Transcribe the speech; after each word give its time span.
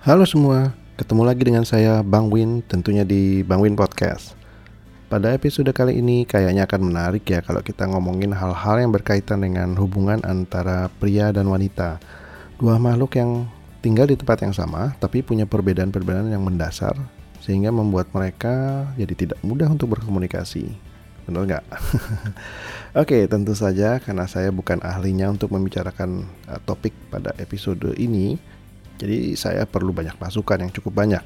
Halo 0.00 0.24
semua, 0.24 0.72
ketemu 0.96 1.28
lagi 1.28 1.44
dengan 1.44 1.60
saya 1.60 2.00
Bang 2.00 2.32
Win 2.32 2.64
tentunya 2.64 3.04
di 3.04 3.44
Bang 3.44 3.60
Win 3.60 3.76
Podcast. 3.76 4.32
Pada 5.12 5.36
episode 5.36 5.68
kali 5.76 6.00
ini 6.00 6.24
kayaknya 6.24 6.64
akan 6.64 6.88
menarik 6.88 7.28
ya 7.28 7.44
kalau 7.44 7.60
kita 7.60 7.84
ngomongin 7.84 8.32
hal-hal 8.32 8.80
yang 8.80 8.96
berkaitan 8.96 9.44
dengan 9.44 9.76
hubungan 9.76 10.24
antara 10.24 10.88
pria 10.88 11.36
dan 11.36 11.52
wanita. 11.52 12.00
Dua 12.56 12.80
makhluk 12.80 13.20
yang 13.20 13.44
tinggal 13.84 14.08
di 14.08 14.16
tempat 14.16 14.40
yang 14.40 14.56
sama 14.56 14.96
tapi 14.96 15.20
punya 15.20 15.44
perbedaan-perbedaan 15.44 16.32
yang 16.32 16.48
mendasar 16.48 16.96
sehingga 17.44 17.68
membuat 17.68 18.08
mereka 18.16 18.88
jadi 18.96 19.12
tidak 19.12 19.38
mudah 19.44 19.68
untuk 19.68 20.00
berkomunikasi. 20.00 20.80
Benar 21.28 21.44
nggak? 21.44 21.64
Oke, 23.04 23.28
tentu 23.28 23.52
saja 23.52 24.00
karena 24.00 24.24
saya 24.24 24.48
bukan 24.48 24.80
ahlinya 24.80 25.28
untuk 25.28 25.52
membicarakan 25.52 26.24
uh, 26.48 26.56
topik 26.64 26.96
pada 27.12 27.36
episode 27.36 27.84
ini, 28.00 28.40
jadi 29.00 29.32
saya 29.32 29.64
perlu 29.64 29.96
banyak 29.96 30.20
masukan 30.20 30.60
yang 30.60 30.72
cukup 30.76 30.92
banyak. 30.92 31.24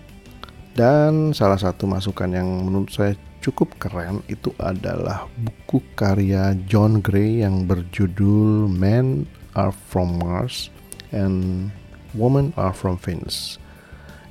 Dan 0.78 1.34
salah 1.34 1.58
satu 1.58 1.90
masukan 1.90 2.30
yang 2.30 2.46
menurut 2.46 2.90
saya 2.94 3.18
cukup 3.42 3.74
keren 3.82 4.22
itu 4.30 4.54
adalah 4.62 5.26
buku 5.42 5.82
karya 5.98 6.54
John 6.70 7.02
Gray 7.02 7.42
yang 7.42 7.66
berjudul 7.66 8.70
Men 8.70 9.26
Are 9.58 9.74
From 9.74 10.22
Mars 10.22 10.70
and 11.10 11.70
Women 12.14 12.54
Are 12.54 12.74
From 12.74 12.98
Venus. 12.98 13.58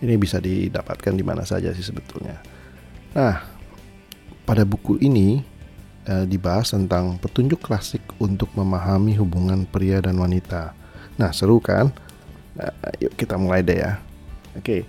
Ini 0.04 0.20
bisa 0.20 0.40
didapatkan 0.40 1.16
di 1.16 1.24
mana 1.24 1.48
saja 1.48 1.72
sih 1.72 1.84
sebetulnya. 1.84 2.40
Nah, 3.16 3.40
pada 4.44 4.68
buku 4.68 5.00
ini 5.00 5.44
eh, 6.08 6.26
dibahas 6.28 6.76
tentang 6.76 7.20
petunjuk 7.20 7.64
klasik 7.64 8.04
untuk 8.20 8.52
memahami 8.56 9.16
hubungan 9.16 9.64
pria 9.64 10.04
dan 10.04 10.20
wanita. 10.20 10.76
Nah, 11.16 11.32
seru 11.32 11.64
kan? 11.64 11.96
Nah, 12.54 12.72
yuk 13.02 13.14
kita 13.18 13.36
mulai 13.38 13.66
deh 13.66 13.82
ya. 13.82 13.98
Oke, 14.54 14.62
okay. 14.62 14.82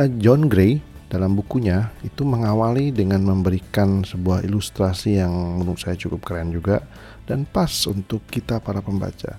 uh, 0.00 0.08
John 0.16 0.48
Gray 0.48 0.80
dalam 1.12 1.36
bukunya 1.36 1.92
itu 2.02 2.24
mengawali 2.24 2.90
dengan 2.90 3.22
memberikan 3.22 4.02
sebuah 4.02 4.42
ilustrasi 4.42 5.20
yang 5.20 5.62
menurut 5.62 5.78
saya 5.78 5.94
cukup 5.94 6.24
keren 6.26 6.50
juga 6.50 6.82
dan 7.28 7.44
pas 7.44 7.70
untuk 7.86 8.24
kita 8.26 8.58
para 8.58 8.80
pembaca. 8.80 9.36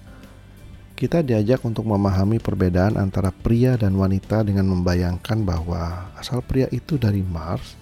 Kita 0.95 1.19
diajak 1.19 1.59
untuk 1.67 1.83
memahami 1.83 2.39
perbedaan 2.39 2.95
antara 2.95 3.27
pria 3.27 3.75
dan 3.75 3.99
wanita 3.99 4.47
dengan 4.47 4.71
membayangkan 4.71 5.43
bahwa 5.43 6.07
asal 6.15 6.39
pria 6.39 6.71
itu 6.71 6.95
dari 6.95 7.19
Mars 7.19 7.75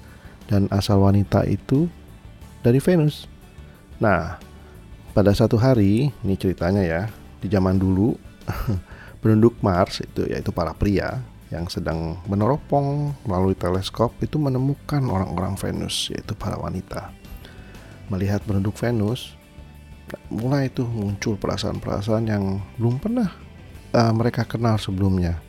dan 0.50 0.66
asal 0.74 1.06
wanita 1.06 1.46
itu 1.46 1.86
dari 2.66 2.82
Venus. 2.82 3.30
Nah, 4.02 4.42
pada 5.14 5.30
satu 5.30 5.62
hari, 5.62 6.10
ini 6.26 6.34
ceritanya 6.34 6.82
ya, 6.82 7.02
di 7.38 7.46
zaman 7.54 7.78
dulu 7.78 8.18
penduduk 9.24 9.56
Mars 9.64 10.04
itu 10.04 10.28
yaitu 10.28 10.52
para 10.52 10.76
pria 10.76 11.24
yang 11.48 11.72
sedang 11.72 12.20
meneropong 12.28 13.16
melalui 13.24 13.56
teleskop 13.56 14.12
itu 14.20 14.36
menemukan 14.36 15.00
orang-orang 15.08 15.56
Venus 15.56 16.12
yaitu 16.12 16.36
para 16.36 16.60
wanita. 16.60 17.16
Melihat 18.12 18.44
penduduk 18.44 18.76
Venus, 18.76 19.40
mulai 20.28 20.68
itu 20.68 20.84
muncul 20.84 21.40
perasaan-perasaan 21.40 22.28
yang 22.28 22.60
belum 22.76 23.00
pernah 23.00 23.32
uh, 23.96 24.12
mereka 24.12 24.44
kenal 24.44 24.76
sebelumnya. 24.76 25.40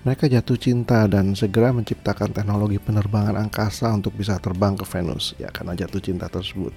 Mereka 0.00 0.32
jatuh 0.32 0.56
cinta 0.56 1.04
dan 1.04 1.36
segera 1.36 1.76
menciptakan 1.76 2.32
teknologi 2.32 2.80
penerbangan 2.80 3.36
angkasa 3.36 3.92
untuk 3.92 4.16
bisa 4.16 4.40
terbang 4.40 4.72
ke 4.72 4.88
Venus. 4.88 5.36
Ya 5.36 5.52
karena 5.52 5.76
jatuh 5.76 6.00
cinta 6.00 6.24
tersebut. 6.24 6.72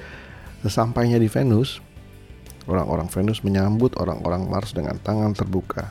Sesampainya 0.66 1.22
di 1.22 1.30
Venus, 1.30 1.78
Orang-orang 2.68 3.08
Venus 3.08 3.40
menyambut 3.40 3.96
orang-orang 3.96 4.44
Mars 4.44 4.76
dengan 4.76 5.00
tangan 5.00 5.32
terbuka. 5.32 5.88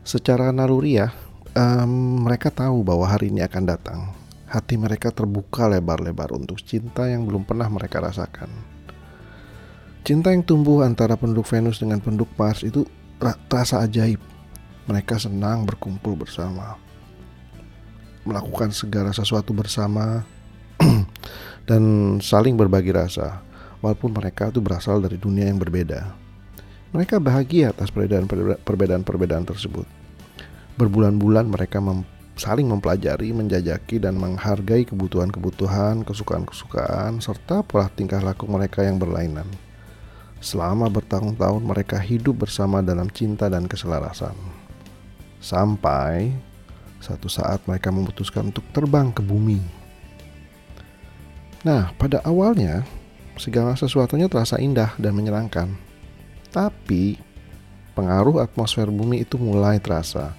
Secara 0.00 0.48
naluriah, 0.48 1.12
um, 1.52 2.24
mereka 2.24 2.48
tahu 2.48 2.80
bahwa 2.80 3.04
hari 3.04 3.28
ini 3.28 3.44
akan 3.44 3.64
datang. 3.68 4.16
Hati 4.48 4.80
mereka 4.80 5.12
terbuka 5.12 5.68
lebar-lebar 5.68 6.32
untuk 6.32 6.56
cinta 6.64 7.04
yang 7.04 7.28
belum 7.28 7.44
pernah 7.44 7.68
mereka 7.68 8.00
rasakan. 8.00 8.48
Cinta 10.08 10.32
yang 10.32 10.40
tumbuh 10.40 10.88
antara 10.88 11.20
penduduk 11.20 11.44
Venus 11.44 11.84
dengan 11.84 12.00
penduduk 12.00 12.32
Mars 12.40 12.64
itu 12.64 12.88
terasa 13.52 13.84
ajaib. 13.84 14.24
Mereka 14.88 15.20
senang 15.20 15.68
berkumpul 15.68 16.16
bersama, 16.16 16.80
melakukan 18.24 18.72
segala 18.72 19.12
sesuatu 19.12 19.52
bersama, 19.52 20.24
dan 21.68 22.16
saling 22.24 22.56
berbagi 22.56 22.96
rasa 22.96 23.44
walaupun 23.82 24.10
mereka 24.14 24.50
itu 24.50 24.58
berasal 24.58 24.98
dari 25.02 25.18
dunia 25.18 25.46
yang 25.46 25.58
berbeda. 25.58 26.14
Mereka 26.90 27.20
bahagia 27.20 27.70
atas 27.76 27.92
perbedaan-perbedaan 28.64 29.44
tersebut. 29.44 29.84
Berbulan-bulan 30.80 31.50
mereka 31.50 31.82
mem 31.84 32.06
saling 32.38 32.70
mempelajari, 32.70 33.34
menjajaki, 33.34 33.98
dan 33.98 34.14
menghargai 34.14 34.86
kebutuhan-kebutuhan, 34.86 36.06
kesukaan-kesukaan, 36.06 37.18
serta 37.18 37.66
pola 37.66 37.90
tingkah 37.90 38.22
laku 38.22 38.46
mereka 38.46 38.86
yang 38.86 38.96
berlainan. 38.96 39.44
Selama 40.38 40.86
bertahun-tahun 40.86 41.66
mereka 41.66 41.98
hidup 41.98 42.46
bersama 42.46 42.78
dalam 42.78 43.10
cinta 43.10 43.50
dan 43.50 43.66
keselarasan. 43.66 44.38
Sampai 45.42 46.30
satu 47.02 47.26
saat 47.26 47.58
mereka 47.66 47.90
memutuskan 47.90 48.54
untuk 48.54 48.62
terbang 48.70 49.10
ke 49.10 49.18
bumi. 49.18 49.58
Nah, 51.66 51.90
pada 51.98 52.22
awalnya 52.22 52.86
segala 53.38 53.74
sesuatunya 53.78 54.26
terasa 54.26 54.58
indah 54.58 54.94
dan 54.98 55.14
menyenangkan. 55.14 55.72
Tapi 56.52 57.18
pengaruh 57.98 58.42
atmosfer 58.42 58.86
bumi 58.86 59.26
itu 59.26 59.40
mulai 59.40 59.82
terasa. 59.82 60.34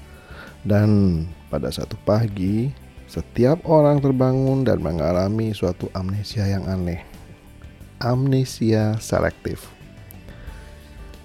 Dan 0.63 1.23
pada 1.47 1.71
satu 1.71 1.95
pagi, 2.03 2.71
setiap 3.09 3.65
orang 3.65 4.03
terbangun 4.03 4.61
dan 4.61 4.83
mengalami 4.83 5.55
suatu 5.55 5.87
amnesia 5.97 6.45
yang 6.45 6.67
aneh. 6.67 7.01
Amnesia 7.99 8.95
selektif. 9.01 9.67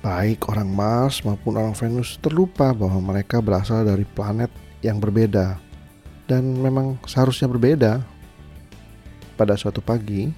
Baik 0.03 0.49
orang 0.53 0.69
Mars 0.69 1.25
maupun 1.25 1.57
orang 1.57 1.73
Venus 1.73 2.21
terlupa 2.21 2.75
bahwa 2.77 3.15
mereka 3.15 3.41
berasal 3.41 3.89
dari 3.89 4.05
planet 4.05 4.53
yang 4.85 5.01
berbeda 5.01 5.57
dan 6.29 6.45
memang 6.61 7.01
seharusnya 7.09 7.49
berbeda. 7.49 8.05
Pada 9.35 9.59
suatu 9.59 9.83
pagi, 9.83 10.31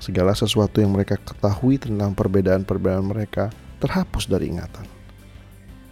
segala 0.00 0.32
sesuatu 0.32 0.80
yang 0.80 0.96
mereka 0.96 1.20
ketahui 1.20 1.76
tentang 1.76 2.16
perbedaan-perbedaan 2.16 3.06
mereka 3.06 3.52
terhapus 3.78 4.26
dari 4.26 4.48
ingatan. 4.50 4.88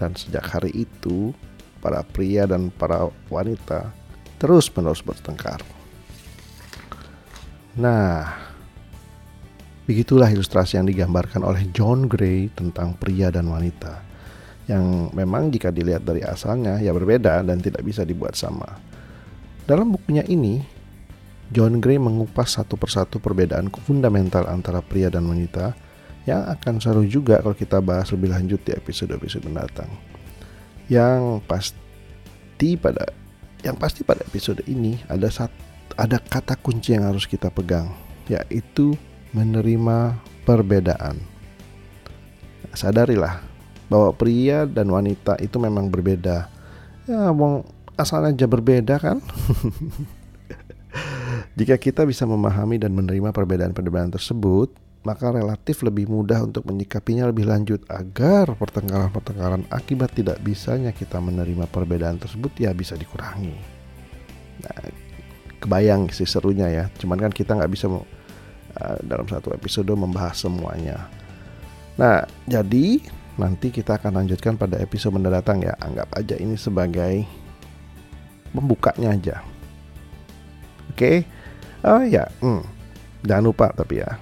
Dan 0.00 0.16
sejak 0.16 0.44
hari 0.48 0.72
itu, 0.72 1.36
para 1.78 2.02
pria 2.02 2.48
dan 2.48 2.72
para 2.74 3.06
wanita 3.30 3.92
terus-menerus 4.38 5.02
bertengkar. 5.02 5.62
Nah, 7.78 8.34
begitulah 9.86 10.30
ilustrasi 10.30 10.78
yang 10.78 10.86
digambarkan 10.86 11.42
oleh 11.46 11.66
John 11.70 12.10
Gray 12.10 12.50
tentang 12.50 12.94
pria 12.98 13.30
dan 13.30 13.50
wanita. 13.50 14.02
Yang 14.68 14.84
memang 15.16 15.48
jika 15.48 15.72
dilihat 15.72 16.04
dari 16.04 16.20
asalnya 16.22 16.76
ya 16.78 16.92
berbeda 16.92 17.40
dan 17.46 17.58
tidak 17.58 17.82
bisa 17.82 18.04
dibuat 18.04 18.36
sama. 18.36 18.68
Dalam 19.64 19.92
bukunya 19.92 20.24
ini, 20.28 20.77
John 21.48 21.80
Gray 21.80 21.96
mengupas 21.96 22.60
satu 22.60 22.76
persatu 22.76 23.16
perbedaan 23.16 23.72
fundamental 23.72 24.44
antara 24.52 24.84
pria 24.84 25.08
dan 25.08 25.24
wanita 25.24 25.72
yang 26.28 26.44
akan 26.44 26.76
seru 26.76 27.08
juga 27.08 27.40
kalau 27.40 27.56
kita 27.56 27.80
bahas 27.80 28.12
lebih 28.12 28.28
lanjut 28.36 28.60
di 28.60 28.76
episode-episode 28.76 29.48
mendatang. 29.48 29.88
Yang 30.92 31.40
pasti 31.48 32.76
pada 32.76 33.08
yang 33.64 33.80
pasti 33.80 34.04
pada 34.04 34.20
episode 34.28 34.60
ini 34.68 35.00
ada 35.08 35.32
sat, 35.32 35.48
ada 35.96 36.20
kata 36.20 36.60
kunci 36.60 36.92
yang 36.92 37.08
harus 37.08 37.24
kita 37.24 37.48
pegang 37.48 37.88
yaitu 38.28 38.92
menerima 39.32 40.20
perbedaan. 40.44 41.16
sadarilah 42.76 43.40
bahwa 43.88 44.12
pria 44.12 44.68
dan 44.68 44.92
wanita 44.92 45.40
itu 45.40 45.56
memang 45.56 45.88
berbeda. 45.88 46.52
Ya, 47.08 47.32
wong 47.32 47.64
asalnya 47.96 48.36
aja 48.36 48.44
berbeda 48.44 49.00
kan? 49.00 49.24
Jika 51.58 51.74
kita 51.74 52.06
bisa 52.06 52.22
memahami 52.22 52.78
dan 52.78 52.94
menerima 52.94 53.34
perbedaan-perbedaan 53.34 54.14
tersebut, 54.14 54.70
maka 55.02 55.34
relatif 55.34 55.82
lebih 55.82 56.06
mudah 56.06 56.46
untuk 56.46 56.62
menyikapinya 56.70 57.26
lebih 57.26 57.50
lanjut 57.50 57.82
agar 57.90 58.54
pertengkaran-pertengkaran 58.54 59.66
akibat 59.66 60.14
tidak 60.14 60.38
bisanya 60.38 60.94
kita 60.94 61.18
menerima 61.18 61.66
perbedaan 61.66 62.14
tersebut 62.14 62.54
ya 62.62 62.70
bisa 62.70 62.94
dikurangi. 62.94 63.58
Nah, 64.62 64.78
kebayang 65.58 66.14
sih 66.14 66.30
serunya 66.30 66.70
ya, 66.70 66.84
cuman 66.94 67.26
kan 67.26 67.32
kita 67.34 67.58
nggak 67.58 67.72
bisa 67.74 67.90
uh, 67.90 68.98
dalam 69.02 69.26
satu 69.26 69.50
episode 69.50 69.90
membahas 69.90 70.38
semuanya. 70.38 71.10
Nah, 71.98 72.22
jadi 72.46 73.02
nanti 73.34 73.74
kita 73.74 73.98
akan 73.98 74.22
lanjutkan 74.22 74.54
pada 74.54 74.78
episode 74.78 75.10
mendatang 75.10 75.66
ya. 75.66 75.74
Anggap 75.82 76.06
aja 76.14 76.38
ini 76.38 76.54
sebagai 76.54 77.26
pembukanya 78.54 79.10
aja. 79.18 79.36
Oke. 80.94 80.94
Okay? 80.94 81.37
Oh 81.86 82.02
ya, 82.02 82.26
hmm. 82.42 82.62
jangan 83.22 83.44
lupa 83.54 83.70
tapi 83.70 84.02
ya, 84.02 84.18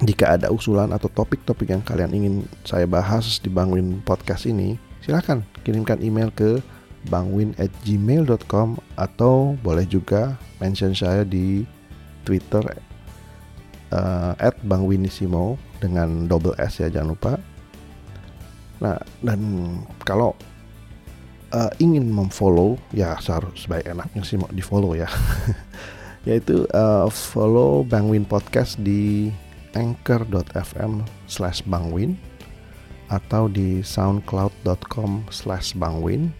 jika 0.00 0.36
ada 0.40 0.48
usulan 0.48 0.92
atau 0.92 1.08
topik-topik 1.12 1.68
yang 1.68 1.84
kalian 1.84 2.12
ingin 2.12 2.34
saya 2.64 2.88
bahas 2.88 3.40
di 3.40 3.52
Bangun 3.52 4.00
Podcast 4.04 4.48
ini, 4.48 4.80
silahkan 5.04 5.44
kirimkan 5.64 6.00
email 6.00 6.32
ke 6.32 6.60
bangwin@gmail.com 7.08 8.80
atau 8.98 9.54
boleh 9.60 9.86
juga 9.86 10.40
mention 10.58 10.96
saya 10.96 11.22
di 11.22 11.64
Twitter 12.26 12.64
uh, 13.94 14.34
@bangwinisimo 14.66 15.60
dengan 15.78 16.26
double 16.26 16.56
S 16.58 16.82
ya 16.82 16.88
jangan 16.88 17.12
lupa. 17.14 17.32
Nah 18.82 18.96
dan 19.22 19.40
kalau 20.04 20.36
uh, 21.54 21.70
ingin 21.78 22.10
memfollow 22.10 22.76
ya 22.92 23.16
seharus 23.22 23.64
sebaik 23.64 23.86
enaknya 23.88 24.22
sih 24.26 24.36
mau 24.36 24.50
di 24.50 24.60
follow 24.60 24.92
ya 24.92 25.08
yaitu 26.26 26.66
uh, 26.74 27.06
follow 27.08 27.86
Bangwin 27.86 28.26
Podcast 28.26 28.76
di 28.82 29.30
anchor.fm 29.78 31.06
slash 31.30 31.62
bangwin 31.62 32.18
atau 33.06 33.46
di 33.46 33.86
soundcloud.com 33.86 35.30
slash 35.30 35.78
bangwin 35.78 36.34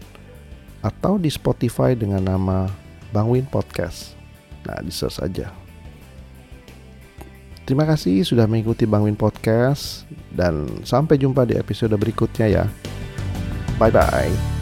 atau 0.83 1.15
di 1.15 1.31
Spotify 1.31 1.95
dengan 1.95 2.27
nama 2.27 2.67
Bangwin 3.15 3.47
Podcast. 3.47 4.19
Nah, 4.67 4.83
di 4.83 4.91
search 4.91 5.23
aja. 5.23 5.47
Terima 7.63 7.83
kasih 7.83 8.23
sudah 8.23 8.47
mengikuti 8.47 8.87
Bangwin 8.87 9.19
Podcast 9.19 10.07
dan 10.31 10.67
sampai 10.87 11.19
jumpa 11.19 11.43
di 11.43 11.55
episode 11.59 11.95
berikutnya 11.99 12.47
ya. 12.47 12.65
Bye 13.75 13.91
bye. 13.91 14.56